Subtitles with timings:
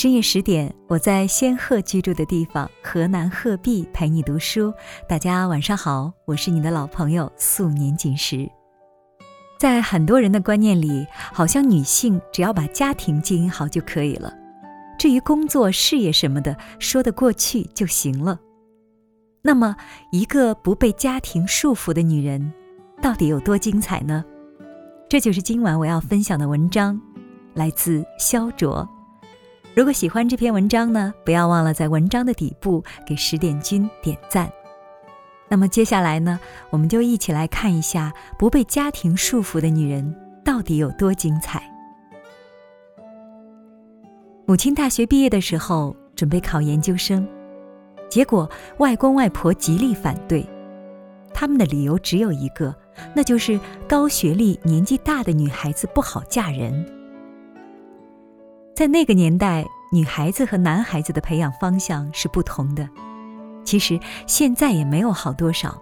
[0.00, 4.72] 深夜十点，我在仙鹤居住的地方河南鹤壁陪你读书。
[5.06, 8.50] 大家晚上好，我是你的老朋友素年锦时。
[9.58, 14.32] 在很多人的观念里，好像女性只要把家庭经营好就可以了，
[14.98, 18.40] 至于工作、事业什么的，说得过去就行了。
[19.42, 19.76] 那么，
[20.12, 22.50] 一个不被家庭束缚的女人，
[23.02, 24.24] 到底有多精彩呢？
[25.10, 26.98] 这就是今晚我要分享的文章，
[27.52, 28.88] 来自肖卓。
[29.72, 34.50] 如果喜欢这篇文章呢，不要忘了在文章的底部给十点君点赞。
[35.48, 36.38] 那么接下来呢，
[36.70, 41.62] 我们就一起来看一下不被家庭束缚的女人到底有多精彩。
[44.44, 47.26] 母亲大学毕业的时候准备考研究生，
[48.08, 50.44] 结果外公外婆极力反对，
[51.32, 52.74] 他们的理由只有一个，
[53.14, 56.99] 那就是高学历、年纪大的女孩子不好嫁人。
[58.80, 62.88] 在那个年代，女孩子和男孩子的培养方向是不同的。
[63.62, 65.78] 其实现在也没有好多少。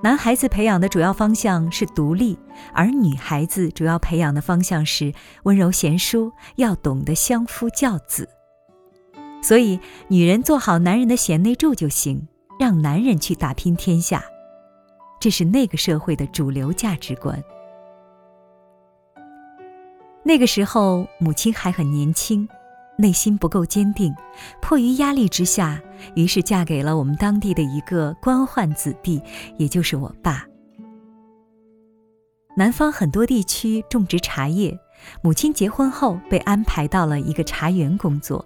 [0.00, 2.38] 男孩子培养的主要方向是独立，
[2.72, 8.28] 而女孩子主要培养的方向是温柔贤淑，要懂得相夫教子。
[9.42, 12.28] 所以，女人做好男人的贤内助就行，
[12.60, 14.22] 让男人去打拼天下。
[15.18, 17.42] 这是那个社会的主流价值观。
[20.26, 22.48] 那个时候，母亲还很年轻，
[22.98, 24.12] 内心不够坚定，
[24.60, 25.80] 迫于压力之下，
[26.16, 29.22] 于是嫁给了我们当地的一个官宦子弟，
[29.56, 30.44] 也就是我爸。
[32.56, 34.76] 南方很多地区种植茶叶，
[35.22, 38.44] 母亲结婚后被安排到了一个茶园工作。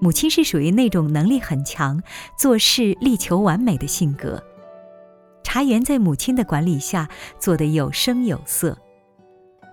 [0.00, 2.02] 母亲是属于那种能力很强、
[2.38, 4.42] 做事力求完美的性格，
[5.44, 8.78] 茶园在母亲的管理下做得有声有色。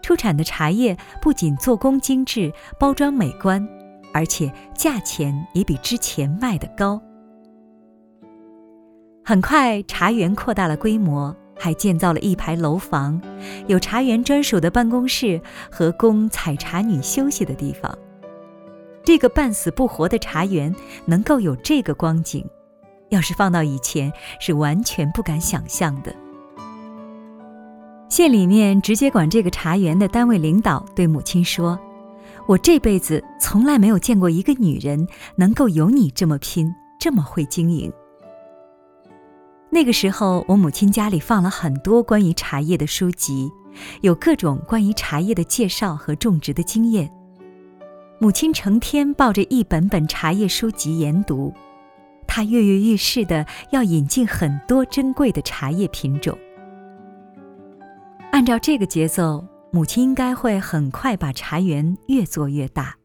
[0.01, 3.67] 出产的茶叶不仅做工精致、包装美观，
[4.13, 7.01] 而且价钱也比之前卖的高。
[9.23, 13.21] 很快，茶园扩大了规模，还建造了一排楼房，
[13.67, 15.39] 有茶园专属的办公室
[15.69, 17.95] 和供采茶女休息的地方。
[19.03, 22.43] 这个半死不活的茶园能够有这个光景，
[23.09, 26.15] 要是放到以前，是完全不敢想象的。
[28.09, 31.79] 县里面直接管这个茶园的单位领导对母亲说
[32.47, 37.91] ：“我这辈子从来没有见过一个女人能够有你这么拼，这么会经营。”
[39.69, 43.47] 那个时候，我母亲家里放了很多关于茶叶的书籍，
[44.01, 47.09] 有各种关于茶叶的介绍和种植的经验。
[48.17, 51.53] 母亲成天抱着一本本茶叶书籍研读，
[52.25, 56.35] 她跃跃欲试的要引进很多珍贵的茶叶品种。
[58.31, 62.95] 按照这个节奏，母亲应该会很快把茶园越做越大，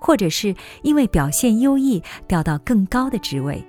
[0.00, 3.64] 或者是因为表现优异调到更高的职位。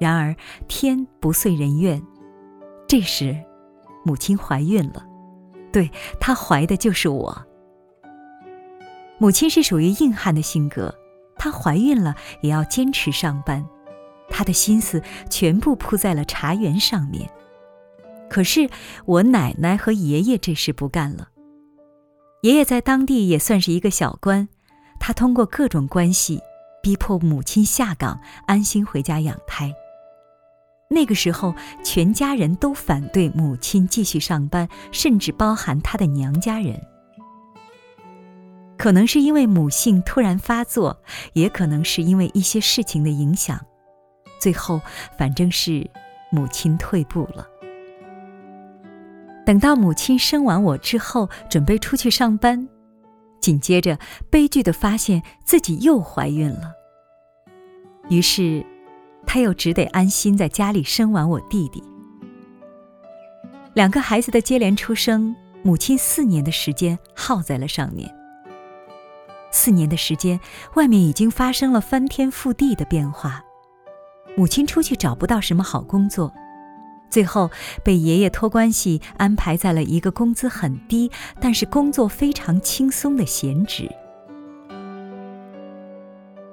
[0.00, 0.34] 然而
[0.66, 2.02] 天不遂人愿，
[2.88, 3.36] 这时，
[4.04, 5.06] 母亲怀孕了，
[5.72, 7.46] 对她怀的就是我。
[9.18, 10.94] 母亲是属于硬汉的性格，
[11.36, 13.64] 她怀孕了也要坚持上班，
[14.28, 17.30] 她的心思全部扑在了茶园上面。
[18.28, 18.68] 可是
[19.04, 21.28] 我奶奶和爷爷这事不干了。
[22.42, 24.48] 爷爷在当地也算是一个小官，
[25.00, 26.40] 他通过各种关系
[26.82, 29.72] 逼迫母亲下岗，安心回家养胎。
[30.88, 36.80] 那个时候，全家人都反对母亲继续上班，甚至包含她的娘家人。
[38.78, 43.58] 可能是因为母性突然发作，也可能是因为一些事情的影响，
[44.38, 44.80] 最后
[45.18, 45.90] 反正是
[46.30, 47.44] 母亲退步了。
[49.46, 52.68] 等到母亲生完我之后，准备出去上班，
[53.40, 53.96] 紧接着
[54.28, 56.72] 悲剧的发现自己又怀孕了。
[58.08, 58.66] 于是，
[59.24, 61.80] 她又只得安心在家里生完我弟弟。
[63.72, 68.12] 两个孩子的接连出生，母亲四年的时间耗在了上面。
[69.52, 70.40] 四年的时间，
[70.74, 73.44] 外面已经发生了翻天覆地的变化，
[74.36, 76.34] 母亲出去找不到什么好工作。
[77.10, 77.50] 最后
[77.82, 81.10] 被爷爷托关系安排在了一个工资很低，
[81.40, 83.90] 但是工作非常轻松的闲职。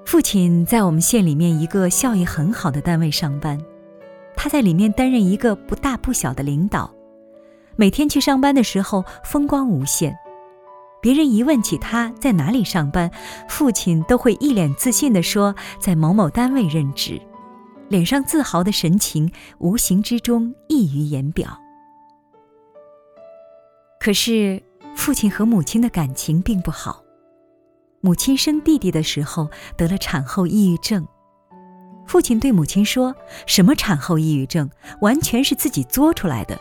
[0.05, 3.59] 父亲在我们县里面一个效益很好的单位上班，
[4.35, 6.93] 他在里面担任一个不大不小的领导，
[7.75, 10.15] 每天去上班的时候风光无限。
[11.01, 13.09] 别人一问起他在哪里上班，
[13.49, 17.19] 父亲都会一脸自信地说在某某单位任职。
[17.93, 21.59] 脸上自豪的神情，无形之中溢于言表。
[23.99, 24.63] 可是，
[24.95, 27.03] 父亲和母亲的感情并不好。
[28.01, 29.47] 母亲生弟弟的时候
[29.77, 31.07] 得了产后抑郁症。
[32.07, 36.59] 父亲对母亲说：“什么产后抑郁症，完全是自己作出来的，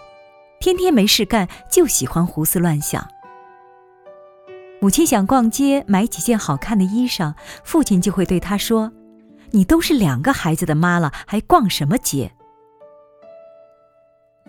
[0.61, 3.08] 天天没事干就喜欢胡思乱想。”
[4.82, 7.32] 母亲想逛街买几件好看的衣裳，
[7.64, 8.93] 父亲就会对她说
[9.53, 12.33] ：“你都是两个孩子的妈了，还逛什么街？”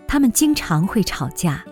[0.06, 1.64] 他们经常会吵架，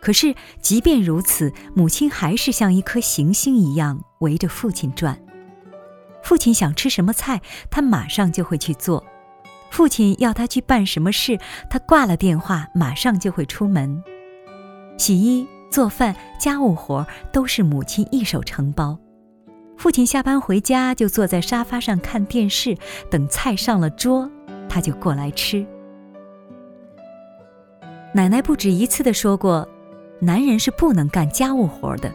[0.00, 5.18] 可是即便如此，母亲还是像一颗行星一样围着父亲转。
[6.22, 9.04] 父亲想吃什么菜，他马上就会去做；
[9.70, 11.38] 父亲要他去办什么事，
[11.70, 14.02] 他挂了电话，马上就会出门。
[14.98, 18.98] 洗衣、做饭、家务活都是母亲一手承包。
[19.76, 22.76] 父亲下班回家就坐在沙发上看电视，
[23.10, 24.30] 等菜上了桌，
[24.68, 25.64] 他就过来吃。
[28.14, 29.68] 奶奶不止一次的说过，
[30.20, 32.12] 男人是不能干家务活的，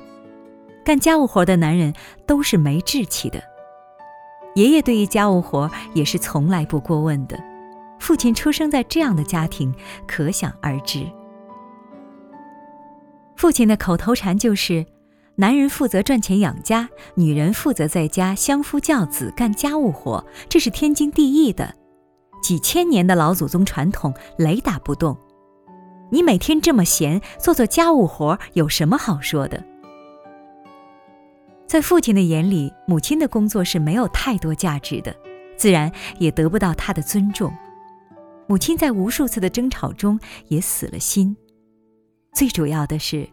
[0.84, 1.94] 干家务活的男人
[2.26, 3.42] 都是没志气的。
[4.56, 7.38] 爷爷对于家务活也是从来不过问的，
[8.00, 9.74] 父亲出生在这样的家庭，
[10.08, 11.06] 可想而知。
[13.36, 14.86] 父亲的口头禅就是
[15.40, 21.74] ：“男人负责赚钱养家，女人负责在家相夫教子干家务活，这是天经地义的，
[22.44, 25.18] 几千年的老祖宗传统，雷打不动。
[26.12, 29.64] 你每天这么闲，做做家务活有什么好说的？”
[31.66, 35.16] 在父亲的眼里，母亲的工作是没有太多价值的，
[35.56, 37.50] 自然也得不到他的尊重。
[38.46, 40.20] 母亲在无数次的争吵中
[40.50, 41.38] 也死了心。
[42.34, 43.26] 最主要的是，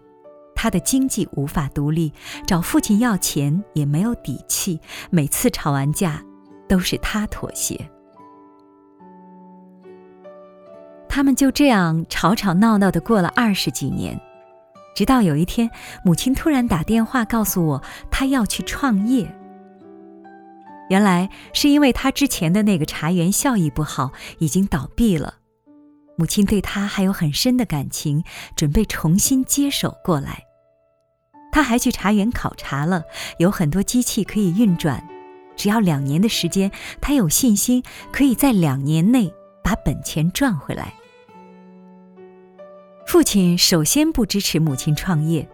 [0.67, 2.13] 他的经济无法独立，
[2.45, 4.81] 找父亲要钱也没有底气。
[5.11, 6.21] 每次吵完架，
[6.69, 7.89] 都是他妥协。
[11.09, 14.21] 他们就这样吵吵闹闹的过了二十几年。
[14.97, 15.71] 直到有一天，
[16.05, 19.33] 母亲突然打电话告诉我，她要去创业。
[20.91, 24.11] 原来是因为他之前的那个茶园效益不好，
[24.41, 25.35] 已经倒闭了。
[26.17, 28.25] 母亲对他还有很深的感情，
[28.57, 30.43] 准备重新接手过来。
[31.57, 33.03] 他还去茶园考察了，
[33.39, 35.03] 有很多机器可以运转，
[35.57, 36.71] 只要两年的时间，
[37.01, 37.83] 他有信心
[38.13, 39.33] 可以在两年内
[39.65, 40.93] 把本钱赚回来。
[43.07, 45.49] 父亲首先不支持母亲创业，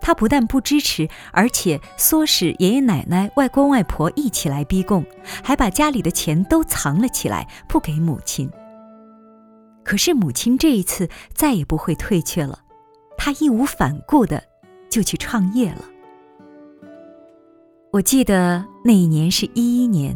[0.00, 5.04] 他不但不支持，而且唆使爷爷奶奶、外公外婆一起来逼供，
[5.42, 8.48] 还把家里的钱都藏了起来，不给母亲。
[9.82, 12.60] 可是母亲这一次再也不会退却了，
[13.16, 14.44] 她义无反顾的
[14.92, 15.84] 就去创业了。
[17.92, 20.14] 我记得那一年是一一年，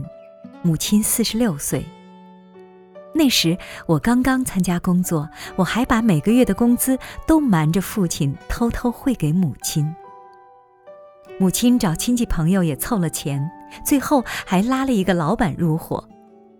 [0.61, 1.82] 母亲四十六岁。
[3.14, 3.56] 那时
[3.87, 5.26] 我刚刚参加工作，
[5.56, 9.90] 我还把每个月的工资都瞒着父亲偷偷汇给母亲。
[11.40, 13.50] 母亲找亲戚朋友也凑了钱，
[13.82, 16.06] 最后还拉了一个老板入伙。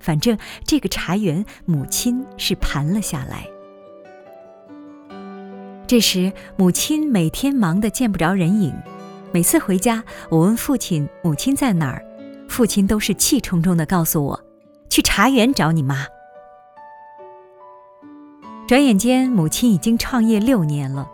[0.01, 3.47] 反正这个茶园，母亲是盘了下来。
[5.87, 8.75] 这时母亲每天忙得见不着人影，
[9.33, 12.05] 每次回家，我问父亲母亲在哪儿，
[12.49, 14.45] 父亲都是气冲冲地告诉我
[14.91, 16.05] ：“去茶园找你妈。”
[18.67, 21.09] 转眼间，母亲已经创业六年了。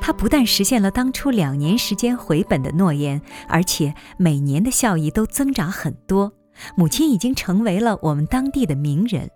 [0.00, 6.32] 她不但实现了当初两年时间回本的诺言，而且每年的效益都增长很多。
[6.76, 9.28] 母亲已经成为了我们当地的名人。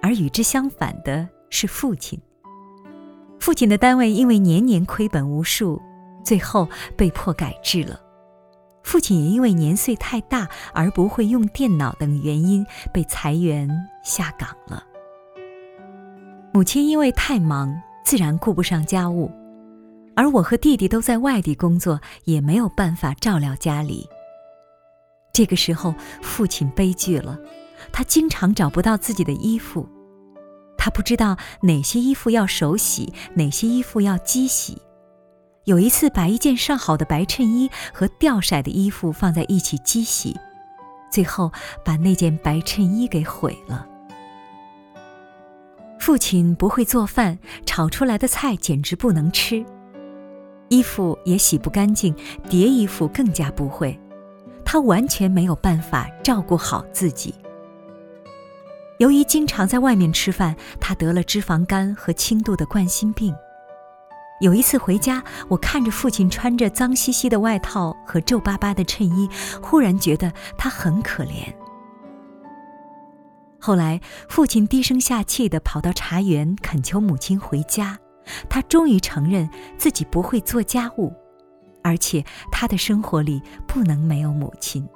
[0.00, 2.18] 而与之相反的是父亲。
[3.40, 5.80] 父亲的单位因为年年亏本无数，
[6.22, 7.98] 最后被迫改制了。
[8.82, 13.68] 父亲也因为年岁太大而不会用电脑等原因被裁员
[14.04, 14.84] 下岗了。
[16.52, 19.30] 母亲因为太忙，自然顾不上家务，
[20.14, 24.06] 而我和弟弟都在外地工作，也没有办法照料家里。
[25.32, 27.38] 这个时候，父亲悲剧了，
[27.92, 29.88] 他经常找不到自己的衣服，
[30.80, 34.80] 他不知道哪些衣服要手洗，哪些衣服要机洗。
[35.64, 40.34] 有一次，把一件上好的白衬衣和掉色的衣服放在一起机洗，
[41.12, 41.52] 最后
[41.84, 43.86] 把那件白衬衣给毁了。
[45.98, 49.62] 父亲不会做饭，炒出来的菜简直不能吃，
[50.70, 52.16] 衣服也洗不干净，
[52.48, 54.00] 叠衣服更加不会，
[54.64, 57.34] 他完全没有办法照顾好自己。
[59.00, 63.34] 由于经常在外面吃饭，他得了脂肪肝和轻度的冠心病。
[64.42, 69.26] 有一次回家，我看着父亲穿着脏兮兮的外套和皱巴巴的衬衣，
[69.62, 71.50] 忽然觉得他很可怜。
[73.58, 77.98] 后来，父亲低声下气地跑到茶园恳求母亲回家。
[78.50, 81.10] 他终于承认自己不会做家务，
[81.82, 84.86] 而且他的生活里不能没有母亲。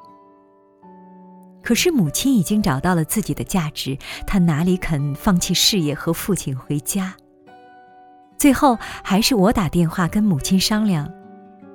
[1.65, 7.15] 可是母亲已经找到了自己的价值，她哪里肯放弃事业和父亲回家？
[8.37, 11.11] 最后还是我打电话跟母亲商量，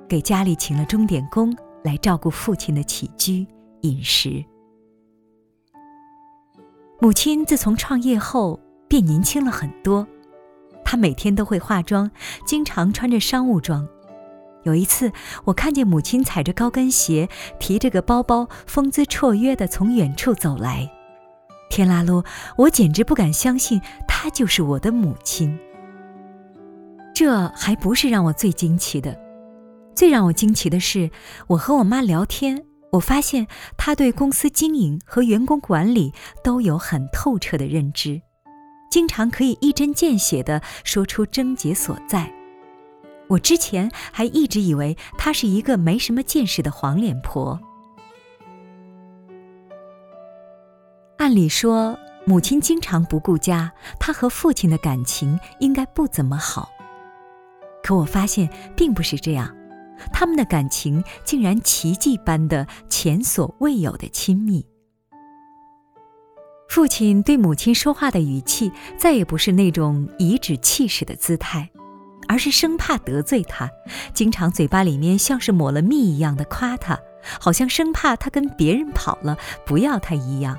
[0.08, 3.44] 给家里请了钟点工来照顾父亲的起居
[3.80, 4.44] 饮食。
[7.00, 10.06] 母亲自从创业后变年轻了很多，
[10.84, 12.08] 她每天都会化妆，
[12.46, 13.88] 经常穿着商务装。
[14.62, 15.12] 有一次，
[15.44, 20.90] 我看见母亲踩着高跟鞋，提着个包包，风姿绰约地从远处走来。
[21.70, 22.24] 天啦噜，
[22.56, 25.58] 我简直不敢相信，她就是我的母亲。
[27.14, 29.18] 这还不是让我最惊奇的，
[29.94, 31.10] 最让我惊奇的是，
[31.46, 36.12] 我和我妈聊天，我发现她对公司经营和员工管理
[36.42, 38.20] 都有很透彻的认知，
[38.90, 42.39] 经常可以一针见血地说出症结所在。
[43.30, 47.58] 我之前还一直以为她是一个没什么见识的黄脸婆。
[51.16, 51.96] 按理说，
[52.26, 56.70] 母亲经常不顾家，她和父亲的感情应该不怎么好。
[57.82, 59.54] 可我发现并不是这样，
[60.12, 64.66] 他们的感情竟然奇迹般的前所未有的亲密。
[66.68, 71.70] 父亲对母亲说话的语气再也不是那种颐指气使的姿态。
[72.30, 73.68] 而是生怕得罪他，
[74.14, 76.96] 经常嘴巴里面像是抹了蜜一样的夸他，
[77.40, 80.56] 好像生怕他跟别人跑了不要他一样。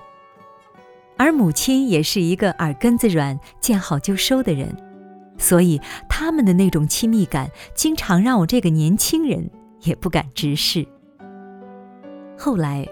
[1.18, 4.76] 而母亲也是一个耳根子软、见好就收的人，
[5.38, 9.50] 所以他们的那种亲密感，经常让我这个年轻人
[9.84, 10.86] 也不敢直视。
[12.38, 12.86] 后来，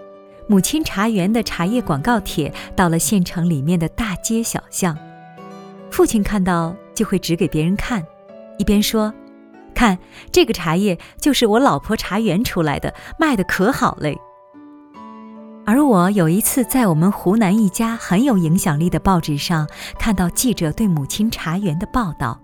[0.48, 4.96] 母亲茶园的茶叶广告帖到了县城里面的大街小巷，
[5.90, 8.02] 父亲看到就会指给别人看。
[8.60, 9.14] 一边说
[9.74, 9.96] ：“看
[10.30, 14.20] 这个茶叶，就是我老婆茶园出来的，卖的可好嘞。”
[15.64, 19.66] 而我有一次在我们湖南一家很有影响力的报纸上
[19.98, 22.38] 看到记者对母亲茶园的报道，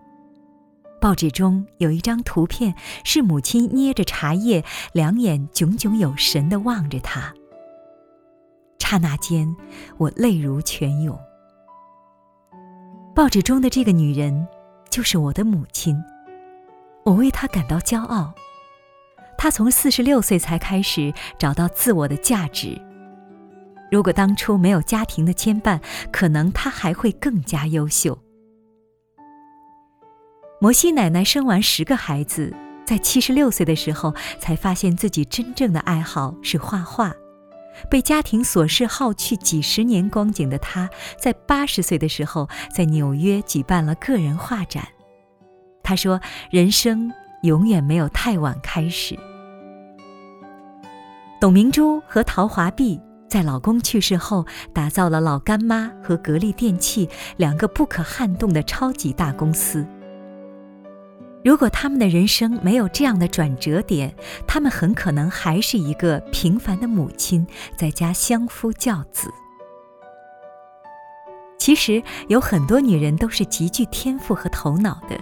[1.03, 7.35] 报纸中有一张图片，是母亲捏着茶叶，两眼炯炯有神地望着他。
[8.79, 9.55] 刹那间，
[9.99, 11.19] 我泪如泉涌。
[13.15, 14.49] 报纸中的这个女人。
[14.97, 16.03] 就是我的母亲，
[17.05, 18.33] 我为她感到骄傲。
[19.37, 22.81] 她从四十六岁才开始找到自我的价值。
[23.91, 25.79] 如果当初没有家庭的牵绊，
[26.11, 28.19] 可能她还会更加优秀。
[30.63, 32.51] 摩西奶奶生完十个孩子，
[32.87, 37.13] 在七十六岁的时候，才发现自己真正的爱好是画画。
[37.89, 44.87] 被家庭琐事耗去几十年光景的他，在八十岁的时候，在纽约举办了个人画展。
[45.83, 49.17] 他说：“人生永远没有太晚开始。”
[51.41, 59.87] 董明珠和陶华碧在老公去世后，打造了老干妈和格力电器两个不可撼动的超级大公司。
[61.45, 64.13] 如果他们的人生没有这样的转折点，
[64.49, 69.31] 他们很可能还是一个平凡的母亲，在家相夫教子。
[71.57, 75.19] 其实有很多女人都是极具天赋和头脑的，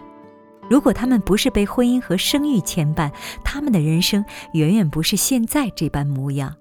[0.71, 3.13] 如果她们不是被婚姻和生育牵绊，
[3.45, 6.55] 她们的人生远远不是现在这般模样。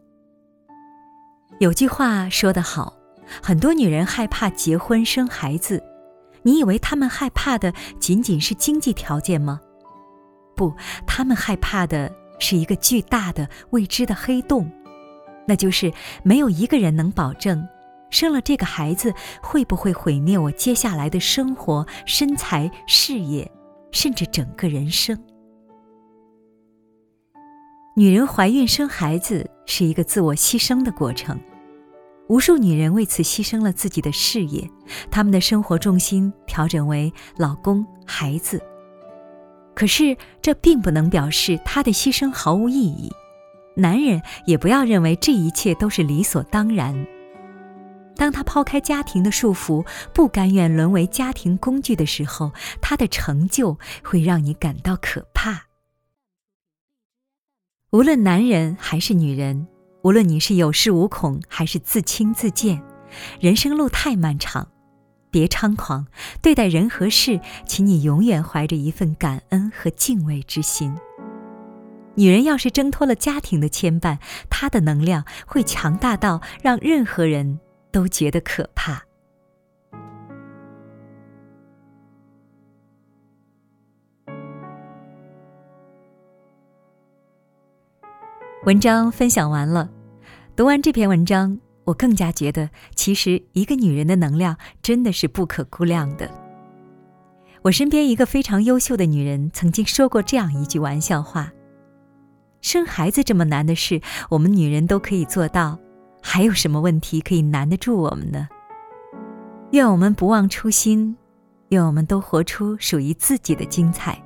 [1.60, 2.94] 有句话说得好，
[3.42, 5.82] 很多女人害怕结婚生孩子。
[6.44, 9.60] 你以为他们害怕的仅仅是经济条件吗？
[10.56, 10.74] 不，
[11.08, 14.72] 他们害怕的是一个巨大的未知的黑洞，
[15.48, 15.92] 那就是
[16.24, 17.68] 没有一个人能保证，
[18.10, 23.50] 生了这个孩子会不会毁灭我接下来的生活、身材、事业，
[23.92, 25.18] 甚至整个人生。
[27.96, 31.40] 女人怀孕生孩子是一个自我牺牲的过程。
[32.34, 34.68] 无数女人为此牺牲了自己的事业，
[35.12, 38.60] 她们的生活重心调整为老公、孩子。
[39.76, 43.12] 可是这并不能表示她的牺牲毫无意义。
[43.76, 47.06] 男人也不要认为这一切都是理所当然。
[48.16, 55.66] 当他抛开家庭的束缚，不甘愿沦为家庭工具的时候，他的成就会让你感到可怕。
[57.92, 59.68] 无论男人还是女人。
[60.04, 62.84] 无论你是有恃无恐还是自轻自贱，
[63.40, 64.68] 人生路太漫长，
[65.32, 66.06] 别猖狂。
[66.42, 70.94] 对待人和事，请你永远怀着一份感恩和敬畏之心。
[72.16, 74.18] 女人要是挣脱了家庭的牵绊，
[74.50, 79.06] 她的能量会强大到让任何人都觉得可怕。
[88.66, 89.90] 文章分享完了，
[90.56, 96.30] 读完这篇文章，我更加觉得，其实一个女人的能量真的是不可估量的。
[97.64, 101.52] 我身边一个非常优秀的女人曾经说过这样一句玩笑话
[102.62, 105.80] ：“生孩子这么难的事，我们女人都可以做到，
[106.22, 108.48] 还有什么问题可以难得住我们呢？”
[109.74, 111.18] 愿我们不忘初心，
[111.70, 114.24] 愿我们都活出属于自己的精彩。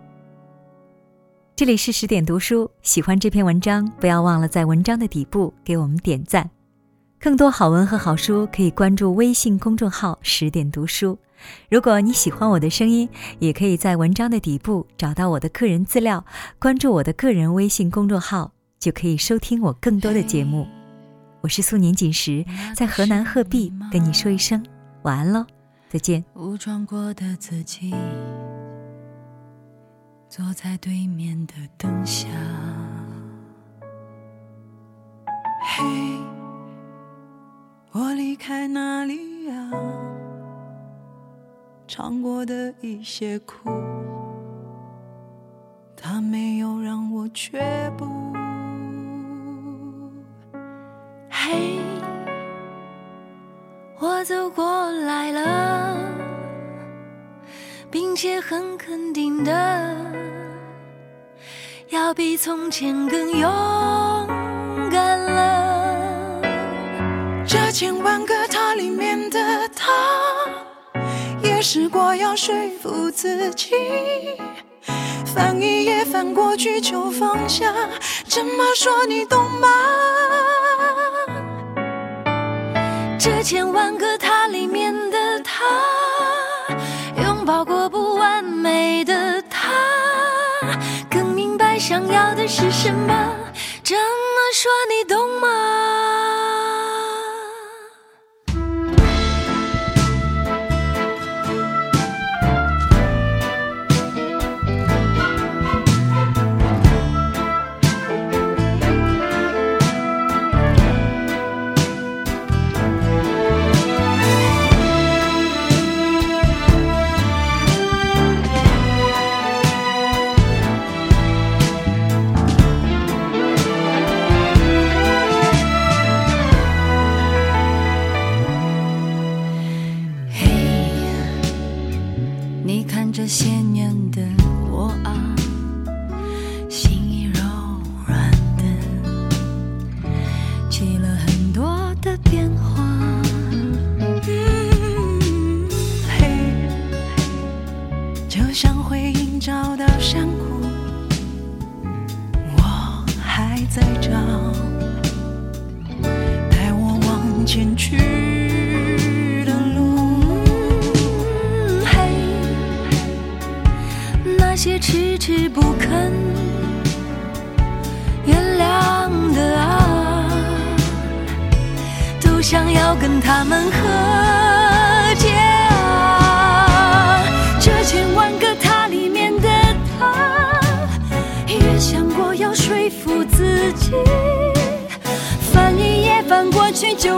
[1.57, 6.47] 这里是十点读书，喜欢这篇文章，不要忘了在文章的底部给我们点赞。
[7.19, 11.17] 更多好文和好书可以关注微信公众号“十点读书”。
[11.67, 13.09] 如果你喜欢我的声音，
[13.39, 16.23] 也可以在文章的底部找到我的个人资料，
[16.59, 20.67] 关注我的个人微信公众号，就可以收听我更多的节目。
[21.41, 22.45] 我是素年锦时，
[22.75, 24.63] 在河南鹤壁跟你说一声
[25.01, 25.43] 晚安喽，
[25.89, 26.23] 再见。
[30.29, 32.27] 坐在对面的灯下，
[35.63, 35.83] 嘿，
[37.93, 39.71] 我离开哪里呀？
[41.87, 43.69] 尝过的一些苦，
[45.95, 48.05] 它没有让我却步。
[51.29, 51.79] 嘿，
[53.97, 56.06] 我走过来了。
[58.17, 59.95] 并且很肯定的，
[61.89, 63.47] 要比从前更勇
[64.89, 66.41] 敢了。
[67.45, 69.93] 这千万个他里面的他，
[71.43, 73.75] 也试过要说服自己，
[75.23, 77.71] 翻一页翻过去就放下。
[78.25, 79.67] 怎么说你懂吗？
[83.19, 84.86] 这千万个他里面
[91.97, 93.33] 想要的是什么。
[93.83, 95.76] 这么说你懂吗？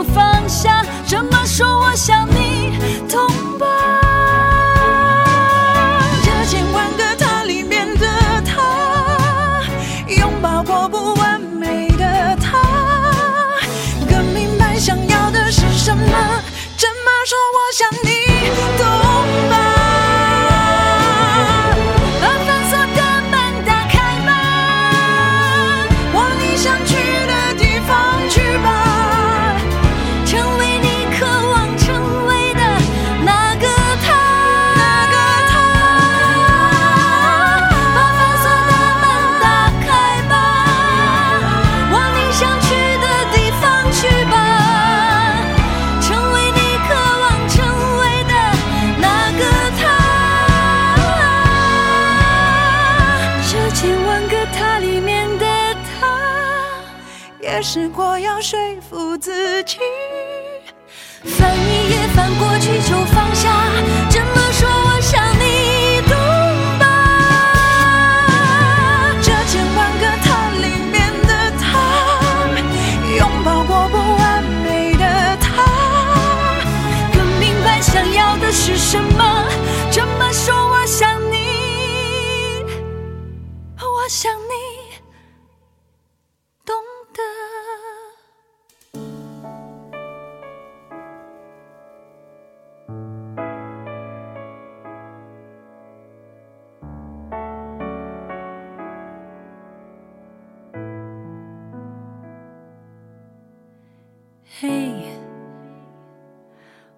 [0.02, 0.29] 过去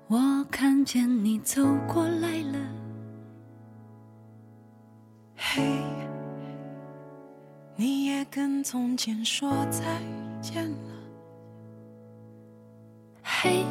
[0.09, 2.59] 我看见你走过来了。
[5.37, 5.63] 嘿，
[7.77, 9.83] 你也跟从前说再
[10.41, 10.93] 见了。
[13.23, 13.65] 嘿，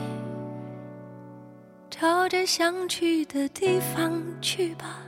[1.90, 5.04] 朝着想去的地方去吧。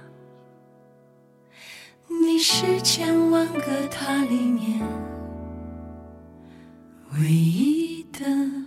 [2.08, 4.80] 你是千万个他里面
[7.14, 8.63] 唯一的。